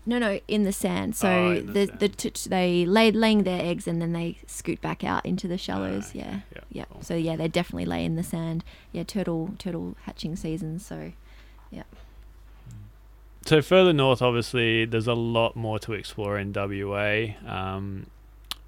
[0.07, 1.15] No, no, in the sand.
[1.15, 1.99] So Oh, the the sand.
[1.99, 5.57] the t- they lay laying their eggs and then they scoot back out into the
[5.57, 6.09] shallows.
[6.09, 6.19] okay.
[6.19, 6.85] Yeah, Yeah, yeah.
[6.91, 7.01] cool.
[7.01, 8.63] So yeah, they definitely lay in the sand.
[8.91, 10.77] Yeah, turtle turtle hatching season.
[10.79, 11.13] So
[13.45, 17.35] So further north, obviously, there's a lot more to explore in WA.
[17.47, 18.07] Um,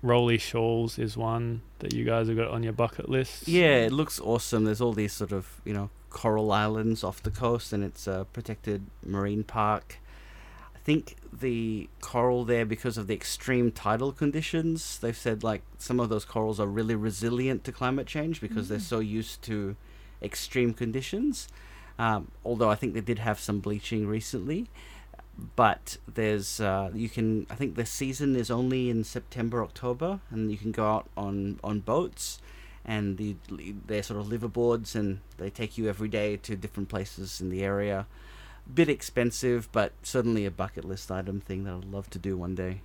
[0.03, 3.47] Rowley Shoals is one that you guys have got on your bucket list.
[3.47, 4.65] Yeah, it looks awesome.
[4.65, 8.27] There's all these sort of you know coral islands off the coast, and it's a
[8.33, 9.97] protected marine park.
[10.75, 15.99] I think the coral there, because of the extreme tidal conditions, they've said like some
[15.99, 18.81] of those corals are really resilient to climate change because they're Mm.
[18.81, 19.75] so used to
[20.21, 21.47] extreme conditions.
[21.99, 24.67] Um, although I think they did have some bleaching recently,
[25.55, 30.51] but there's uh, you can I think the season is only in September October, and
[30.51, 32.39] you can go out on on boats
[32.87, 33.35] and the,
[33.85, 37.61] they're sort of liveaboards and they take you every day to different places in the
[37.61, 38.07] area.
[38.73, 42.55] Bit expensive, but certainly a bucket list item thing that I'd love to do one
[42.55, 42.81] day.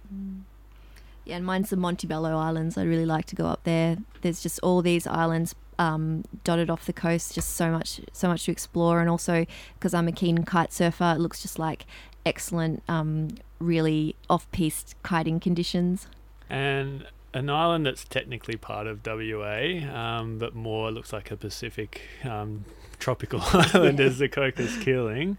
[1.24, 2.76] yeah, and mine's the Montebello Islands.
[2.76, 3.98] I'd really like to go up there.
[4.22, 7.34] There's just all these islands um, dotted off the coast.
[7.34, 11.14] Just so much, so much to explore, and also because I'm a keen kite surfer,
[11.16, 11.86] it looks just like
[12.24, 16.06] excellent, um, really off-piste kiting conditions.
[16.48, 22.02] And an island that's technically part of WA, um, but more looks like a Pacific
[22.24, 22.64] um,
[22.98, 25.38] tropical island is the Cocos Keeling.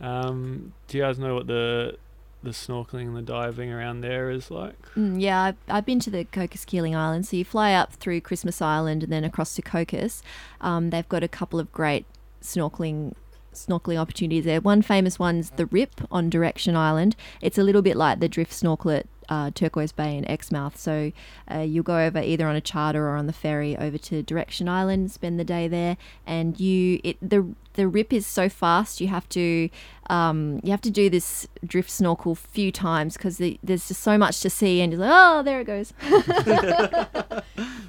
[0.00, 1.98] Um, do you guys know what the
[2.46, 4.76] the snorkeling and the diving around there is like?
[4.94, 7.30] Mm, yeah, I've, I've been to the Cocos Keeling Islands.
[7.30, 10.22] So you fly up through Christmas Island and then across to Cocos.
[10.60, 12.06] Um, they've got a couple of great
[12.40, 13.14] snorkeling
[13.52, 14.60] snorkeling opportunities there.
[14.60, 17.16] One famous one's the Rip on Direction Island.
[17.40, 20.76] It's a little bit like the drift snorkel at uh, Turquoise Bay and Exmouth.
[20.78, 21.10] So
[21.50, 24.68] uh, you'll go over either on a charter or on the ferry over to Direction
[24.68, 29.08] Island, spend the day there, and you it the the rip is so fast you
[29.08, 29.68] have to
[30.10, 34.02] um, you have to do this drift snorkel a few times because the, there's just
[34.02, 35.92] so much to see and you're like oh there it goes.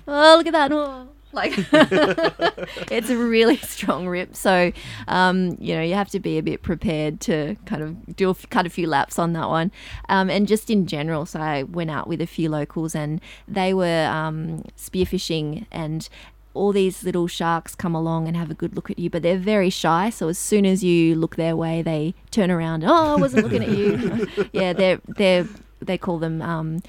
[0.09, 0.71] Oh look at that.
[0.71, 1.09] Oh.
[1.33, 1.51] like
[2.91, 4.35] it's a really strong rip.
[4.35, 4.71] So
[5.09, 8.31] um, you know you have to be a bit prepared to kind of do a,
[8.31, 9.71] f- cut a few laps on that one.
[10.07, 13.73] Um, and just in general so i went out with a few locals and they
[13.73, 16.07] were um, spearfishing and
[16.57, 19.37] all these little sharks come along and have a good look at you, but they're
[19.37, 20.09] very shy.
[20.09, 22.83] So as soon as you look their way, they turn around.
[22.83, 24.27] Oh, I wasn't looking at you.
[24.51, 25.47] yeah, they're they're
[25.79, 26.81] they call them um,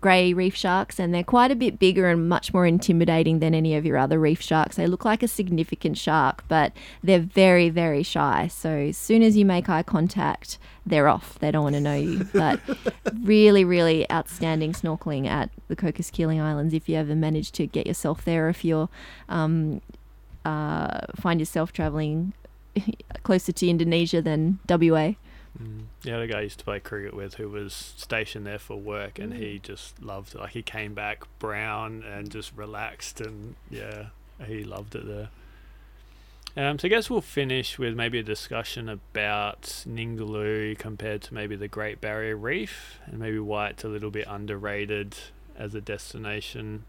[0.00, 3.74] grey reef sharks, and they're quite a bit bigger and much more intimidating than any
[3.74, 4.76] of your other reef sharks.
[4.76, 6.72] They look like a significant shark, but
[7.02, 8.48] they're very very shy.
[8.48, 11.38] So as soon as you make eye contact, they're off.
[11.38, 12.28] They don't want to know you.
[12.32, 12.60] But
[13.22, 17.86] really, really outstanding snorkeling at the Cocos Keeling Islands if you ever manage to get
[17.86, 18.88] yourself there, if you're
[19.28, 19.82] um,
[20.44, 22.32] uh, find yourself traveling
[23.22, 25.14] closer to Indonesia than WA.
[25.58, 25.84] Mm.
[26.02, 29.18] Yeah, the guy I used to play cricket with who was stationed there for work,
[29.18, 30.40] and he just loved it.
[30.40, 34.06] Like he came back brown and just relaxed, and yeah,
[34.46, 35.28] he loved it there.
[36.56, 41.54] Um, so I guess we'll finish with maybe a discussion about Ningaloo compared to maybe
[41.54, 45.16] the Great Barrier Reef, and maybe why it's a little bit underrated
[45.56, 46.84] as a destination.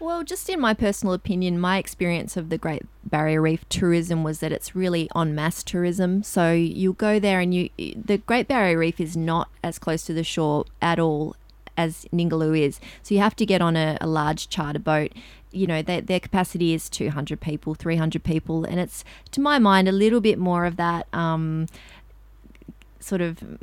[0.00, 4.40] Well, just in my personal opinion, my experience of the Great Barrier Reef tourism was
[4.40, 6.22] that it's really on mass tourism.
[6.22, 10.14] So you go there and you the Great Barrier Reef is not as close to
[10.14, 11.36] the shore at all
[11.76, 12.80] as Ningaloo is.
[13.02, 15.12] So you have to get on a, a large charter boat.
[15.52, 18.64] You know, their, their capacity is 200 people, 300 people.
[18.64, 21.66] And it's, to my mind, a little bit more of that um,
[23.00, 23.58] sort of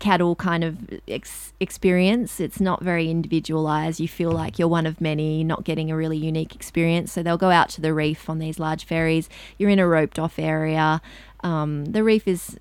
[0.00, 2.40] cattle kind of ex- experience.
[2.40, 4.00] It's not very individualized.
[4.00, 7.12] You feel like you're one of many, not getting a really unique experience.
[7.12, 9.28] So they'll go out to the reef on these large ferries.
[9.58, 11.00] You're in a roped off area.
[11.44, 12.58] Um, the reef is,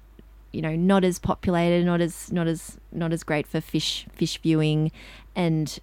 [0.52, 4.38] you know, not as populated, not as not as not as great for fish fish
[4.38, 4.92] viewing,
[5.36, 5.80] and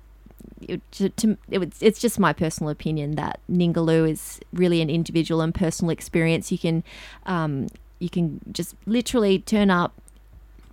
[0.60, 5.40] it, to, to, it, it's just my personal opinion that Ningaloo is really an individual
[5.40, 6.50] and personal experience.
[6.50, 6.84] You can
[7.26, 9.92] um, you can just literally turn up,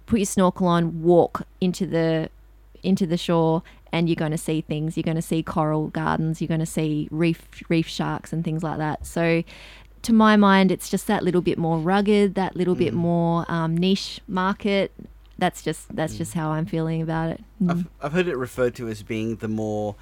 [0.06, 2.30] put your snorkel on, walk into the
[2.84, 3.64] into the shore,
[3.94, 4.98] and you're going to see things.
[4.98, 6.42] You're going to see coral gardens.
[6.42, 9.06] You're going to see reef reef sharks and things like that.
[9.06, 9.44] So,
[10.02, 12.98] to my mind, it's just that little bit more rugged, that little bit Mm.
[12.98, 14.92] more um, niche market.
[15.38, 16.18] That's just that's Mm.
[16.18, 17.44] just how I'm feeling about it.
[17.62, 17.70] Mm.
[17.72, 19.96] I've, I've heard it referred to as being the more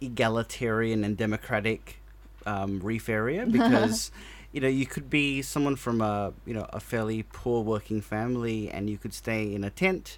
[0.00, 2.00] egalitarian and democratic
[2.44, 4.10] um, reef area because
[4.56, 8.70] you know you could be someone from a you know a fairly poor working family
[8.70, 10.16] and you could stay in a tent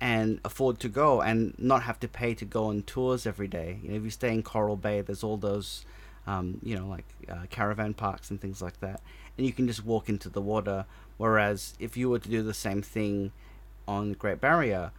[0.00, 3.78] and afford to go and not have to pay to go on tours every day.
[3.82, 5.84] You know, if you stay in Coral Bay, there's all those,
[6.26, 9.02] um, you know, like uh, caravan parks and things like that,
[9.36, 10.86] and you can just walk into the water.
[11.18, 13.32] Whereas if you were to do the same thing
[13.86, 14.90] on Great Barrier,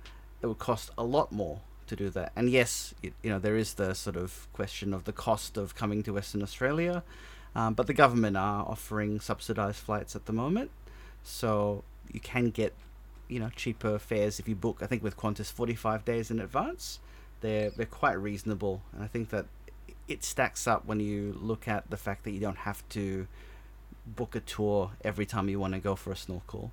[0.43, 2.31] it would cost a lot more to do that.
[2.35, 6.03] And yes, you know, there is the sort of question of the cost of coming
[6.03, 7.03] to Western Australia,
[7.57, 10.69] um, but the government are offering subsidized flights at the moment,
[11.23, 12.73] so you can get
[13.27, 14.77] you know cheaper fares if you book.
[14.81, 16.99] I think with Qantas forty five days in advance,
[17.41, 19.47] they're they're quite reasonable, and I think that
[20.07, 23.27] it stacks up when you look at the fact that you don't have to
[24.05, 26.71] book a tour every time you want to go for a snorkel.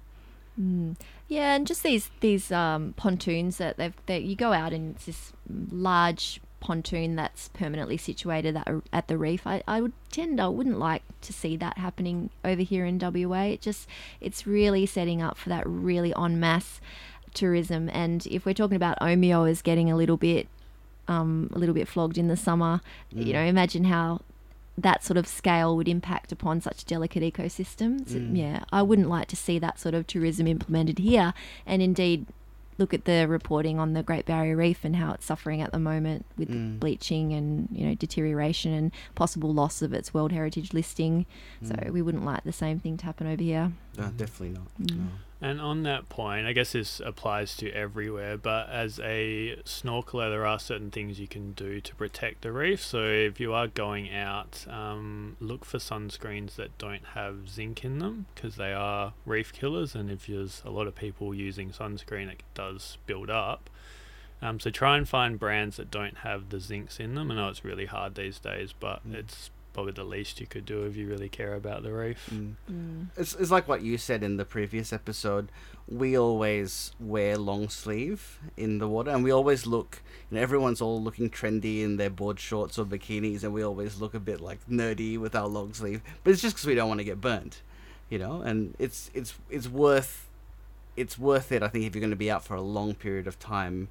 [0.61, 0.97] Mm.
[1.29, 5.07] Yeah, and just these these um, pontoons that they've that you go out and it's
[5.07, 9.47] this large pontoon that's permanently situated at, at the reef.
[9.47, 13.43] I, I would tend I wouldn't like to see that happening over here in WA.
[13.43, 13.87] It just
[14.21, 16.81] it's really setting up for that really en masse
[17.35, 17.91] tourism.
[17.93, 20.49] And if we're talking about Omeo is getting a little bit
[21.07, 22.81] um, a little bit flogged in the summer,
[23.15, 23.27] mm.
[23.27, 24.23] you know, imagine how
[24.79, 28.07] that sort of scale would impact upon such delicate ecosystems.
[28.07, 28.37] Mm.
[28.39, 31.35] Yeah, I wouldn't like to see that sort of tourism implemented here.
[31.67, 32.25] And indeed,
[32.79, 35.79] look at the reporting on the Great Barrier Reef and how it's suffering at the
[35.79, 36.79] moment with mm.
[36.79, 41.27] bleaching and you know deterioration and possible loss of its World Heritage listing.
[41.63, 41.69] Mm.
[41.69, 43.73] So we wouldn't like the same thing to happen over here.
[43.97, 44.69] No, definitely not.
[44.81, 44.97] Mm.
[44.97, 45.07] No.
[45.45, 50.47] And on that point, I guess this applies to everywhere, but as a snorkeler, there
[50.47, 52.83] are certain things you can do to protect the reef.
[52.83, 57.99] So if you are going out, um, look for sunscreens that don't have zinc in
[57.99, 59.95] them because they are reef killers.
[59.95, 63.69] And if there's a lot of people using sunscreen, it does build up.
[64.41, 67.31] Um, so try and find brands that don't have the zincs in them.
[67.31, 69.13] I know it's really hard these days, but mm.
[69.13, 72.31] it's probably the least you could do if you really care about the reef.
[72.33, 72.55] Mm.
[72.71, 73.07] Mm.
[73.17, 75.51] It's, it's like what you said in the previous episode.
[75.87, 80.01] We always wear long sleeve in the water, and we always look.
[80.31, 84.01] You know, everyone's all looking trendy in their board shorts or bikinis, and we always
[84.01, 86.01] look a bit like nerdy with our long sleeve.
[86.23, 87.61] But it's just because we don't want to get burnt,
[88.09, 88.41] you know.
[88.41, 90.27] And it's it's it's worth
[90.97, 91.63] it's worth it.
[91.63, 93.89] I think if you're going to be out for a long period of time,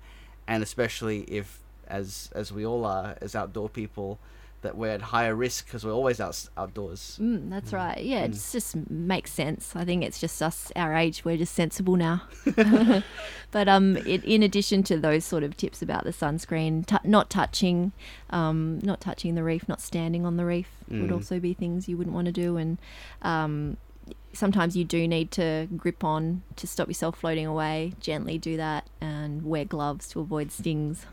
[0.48, 4.18] and especially if as as we all are as outdoor people
[4.64, 7.20] that we're at higher risk because we're always out, outdoors.
[7.22, 7.78] Mm, that's mm.
[7.78, 8.04] right.
[8.04, 8.30] Yeah, mm.
[8.30, 9.76] it just makes sense.
[9.76, 12.24] I think it's just us, our age, we're just sensible now.
[13.52, 17.30] but um, it, in addition to those sort of tips about the sunscreen, t- not
[17.30, 17.92] touching,
[18.32, 21.02] um, not touching the reef, not standing on the reef mm.
[21.02, 22.58] would also be things you wouldn't want to do.
[22.58, 22.80] And
[23.22, 23.78] um,
[24.34, 27.94] sometimes you do need to grip on to stop yourself floating away.
[28.00, 31.06] Gently do that and wear gloves to avoid stings.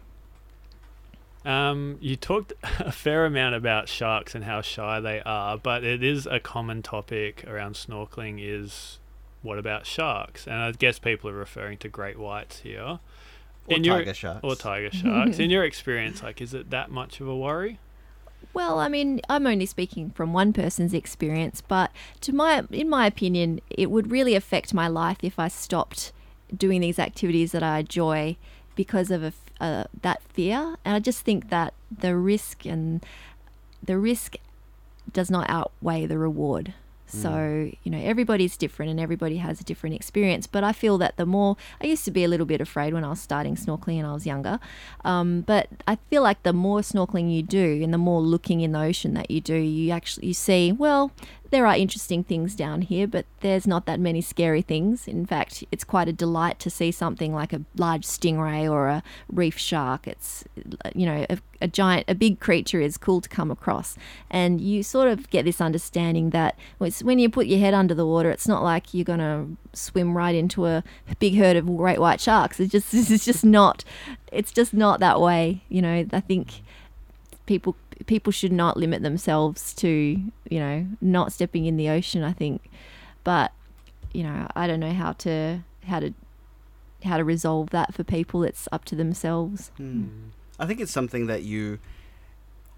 [1.44, 6.02] Um, you talked a fair amount about sharks and how shy they are, but it
[6.02, 8.98] is a common topic around snorkeling is
[9.42, 10.46] what about sharks?
[10.46, 13.00] And I guess people are referring to great whites here.
[13.66, 14.40] Or In tiger your, sharks.
[14.42, 15.38] Or tiger sharks.
[15.38, 17.78] In your experience, like, is it that much of a worry?
[18.52, 21.90] Well, I mean, I'm only speaking from one person's experience, but
[22.22, 26.12] to my, in my opinion, it would really affect my life if I stopped
[26.54, 28.36] doing these activities that I enjoy
[28.74, 30.76] because of a, uh, that fear.
[30.84, 33.04] And I just think that the risk and
[33.82, 34.36] the risk
[35.12, 36.74] does not outweigh the reward.
[37.06, 37.76] So, mm.
[37.82, 40.46] you know, everybody's different and everybody has a different experience.
[40.46, 43.04] But I feel that the more, I used to be a little bit afraid when
[43.04, 44.60] I was starting snorkeling and I was younger.
[45.04, 48.72] Um, but I feel like the more snorkeling you do and the more looking in
[48.72, 51.10] the ocean that you do, you actually you see, well,
[51.50, 55.08] there are interesting things down here, but there's not that many scary things.
[55.08, 59.02] In fact, it's quite a delight to see something like a large stingray or a
[59.28, 60.06] reef shark.
[60.06, 60.44] It's,
[60.94, 63.96] you know, a, a giant, a big creature is cool to come across.
[64.30, 68.06] And you sort of get this understanding that when you put your head under the
[68.06, 70.84] water, it's not like you're going to swim right into a
[71.18, 72.60] big herd of great white sharks.
[72.60, 73.84] It's just, it's just not,
[74.30, 75.62] it's just not that way.
[75.68, 76.62] You know, I think
[77.46, 77.74] people
[78.06, 82.70] people should not limit themselves to you know not stepping in the ocean i think.
[83.24, 83.52] But
[84.12, 86.14] you know i don't know how to how to
[87.04, 88.42] how to resolve that for people.
[88.44, 89.70] It's up to themselves.
[89.80, 90.30] Mm.
[90.58, 91.78] i think it's something that you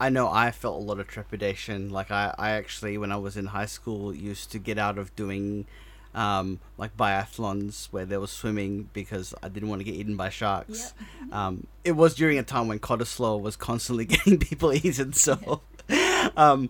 [0.00, 1.90] i know i felt a lot of trepidation.
[1.90, 5.14] Like i i actually when i was in high school used to get out of
[5.16, 5.66] doing
[6.14, 10.28] um, like biathlons where there was swimming because I didn't want to get eaten by
[10.28, 10.94] sharks.
[10.98, 11.08] Yep.
[11.32, 15.14] Um, it was during a time when Cottesloe was constantly getting people eaten.
[15.14, 15.62] So,
[16.36, 16.68] um,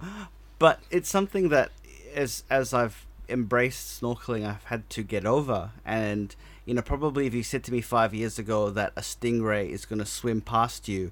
[0.61, 1.73] but it's something that
[2.15, 5.73] as as I've embraced snorkeling, I've had to get over.
[5.85, 9.69] And you know, probably if you said to me five years ago that a stingray
[9.69, 11.11] is going to swim past you,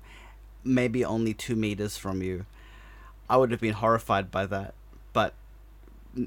[0.63, 2.47] maybe only two meters from you,
[3.29, 4.75] I would have been horrified by that.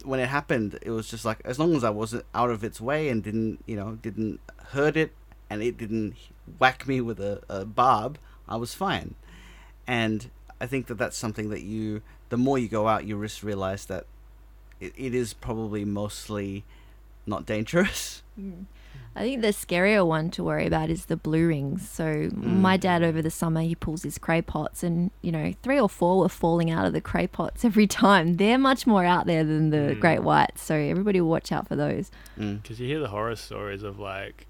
[0.04, 2.80] When it happened, it was just like as long as I wasn't out of its
[2.80, 4.40] way and didn't you know didn't
[4.72, 5.14] hurt it
[5.50, 6.16] and it didn't
[6.60, 8.18] whack me with a, a barb,
[8.48, 9.16] I was fine.
[9.86, 10.30] And
[10.60, 13.86] I think that that's something that you, the more you go out, you just realize
[13.86, 14.06] that
[14.80, 16.64] it, it is probably mostly
[17.26, 18.24] not dangerous.
[18.40, 18.66] Mm.
[19.16, 21.88] I think the scarier one to worry about is the blue rings.
[21.88, 22.62] So Mm.
[22.62, 25.88] my dad over the summer he pulls his cray pots, and you know three or
[25.90, 28.36] four were falling out of the cray pots every time.
[28.38, 30.00] They're much more out there than the Mm.
[30.00, 32.10] great whites, so everybody will watch out for those.
[32.40, 32.62] Mm.
[32.64, 34.48] Because you hear the horror stories of like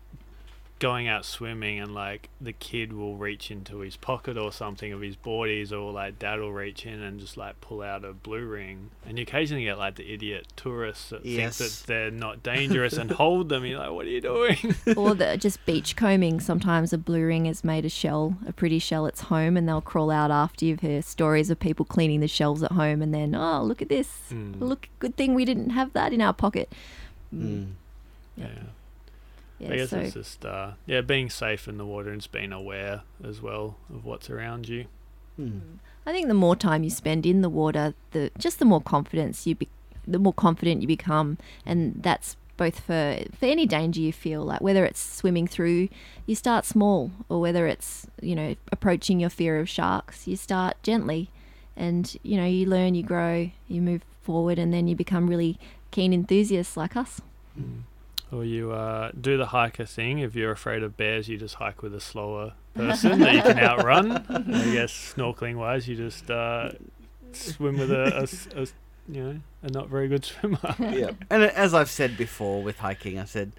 [0.83, 4.99] going out swimming and like the kid will reach into his pocket or something of
[4.99, 8.45] his boardies or like dad will reach in and just like pull out a blue
[8.45, 11.57] ring and you occasionally get like the idiot tourists that Yes.
[11.57, 15.15] think that they're not dangerous and hold them you're like what are you doing or
[15.15, 16.39] the just beach combing.
[16.41, 19.79] Sometimes a blue ring has made a shell, a pretty shell, its home, and they'll
[19.81, 23.33] crawl out after you've heard stories of people cleaning the shells at home, and then
[23.35, 24.59] oh look at this, Mm.
[24.59, 26.71] look good thing we didn't have that in our pocket.
[27.33, 27.67] Mm.
[28.35, 28.49] yeah Yeah,
[29.71, 32.51] I guess so it's just uh, yeah being safe in the water and just being
[32.51, 34.85] aware as well of what's around you.
[35.39, 35.79] Mm.
[36.05, 39.47] I think the more time you spend in the water, the just the more confidence
[39.47, 39.69] you be,
[40.07, 44.61] the more confident you become, and that's both for for any danger you feel like
[44.61, 45.89] whether it's swimming through
[46.27, 50.81] you start small or whether it's you know approaching your fear of sharks you start
[50.83, 51.29] gently.
[51.75, 55.57] And you know you learn you grow you move forward and then you become really
[55.89, 57.19] keen enthusiasts like us
[58.33, 60.19] Or you uh, do the hiker thing.
[60.19, 63.59] If you're afraid of bears, you just hike with a slower person that you can
[63.59, 64.11] outrun.
[64.29, 66.71] I guess snorkeling wise, you just uh,
[67.31, 68.73] swim with a, a s- a s-
[69.07, 70.57] you know a not very good swimmer.
[70.79, 71.11] yeah.
[71.29, 73.51] And as I've said before with hiking, I said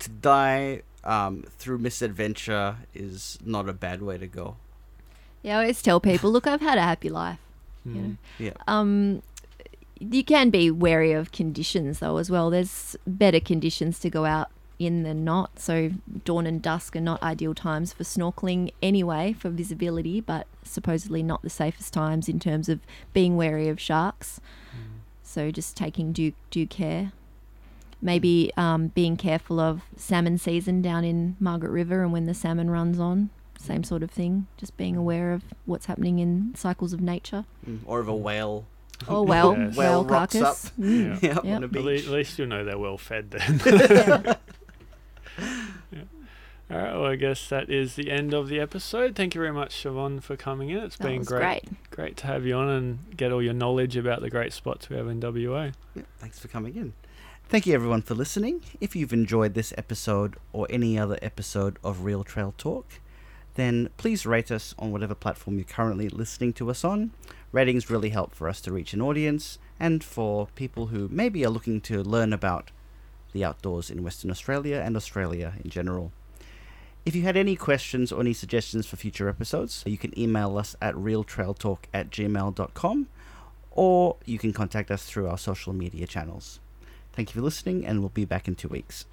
[0.00, 4.56] to die um, through misadventure is not a bad way to go.
[5.42, 7.38] yeah i always tell people look i've had a happy life
[7.84, 8.16] you know Mm.
[8.38, 8.52] Yeah.
[8.68, 9.22] um,
[10.00, 12.50] you can be wary of conditions though as well.
[12.50, 15.58] There's better conditions to go out in than not.
[15.58, 15.90] So
[16.24, 21.42] dawn and dusk are not ideal times for snorkeling anyway for visibility, but supposedly not
[21.42, 22.80] the safest times in terms of
[23.12, 24.40] being wary of sharks.
[25.22, 27.12] So just taking due due care.
[28.02, 32.70] Maybe um, being careful of salmon season down in Margaret River and when the salmon
[32.70, 33.30] runs on.
[33.58, 34.46] Same sort of thing.
[34.56, 37.44] Just being aware of what's happening in cycles of nature.
[37.68, 37.80] Mm.
[37.84, 38.64] Or if a whale.
[39.08, 39.76] Oh well, Yes.
[39.76, 40.66] whale Whale rocks carcass.
[40.66, 40.72] up.
[40.78, 41.22] Mm.
[41.22, 41.28] Yeah.
[41.28, 41.44] Yeah, Yep.
[41.56, 42.06] on a At, beach.
[42.06, 43.60] at least you'll know they're well fed then.
[45.90, 46.02] yeah.
[46.70, 46.92] All right.
[46.94, 49.16] Well, I guess that is the end of the episode.
[49.16, 50.78] Thank you very much, Siobhan, for coming in.
[50.78, 51.90] It's That been great, great.
[51.90, 54.96] great to have you on and get all your knowledge about the great spots we
[54.96, 55.70] have in WA.
[55.94, 56.92] Yeah, thanks for coming in.
[57.48, 58.62] Thank you everyone for listening.
[58.80, 62.86] If you've enjoyed this episode or any other episode of Real Trail Talk,
[63.56, 67.10] then please rate us on whatever platform you're currently listening to us on.
[67.52, 71.50] Ratings really help for us to reach an audience and for people who maybe are
[71.50, 72.70] looking to learn about
[73.32, 76.12] the outdoors in Western Australia and Australia in general.
[77.04, 80.76] If you had any questions or any suggestions for future episodes, you can email us
[80.82, 83.08] at realtrailtalk at gmail.com
[83.70, 86.60] or you can contact us through our social media channels.
[87.12, 89.06] Thank you for listening, and we'll be back in two weeks.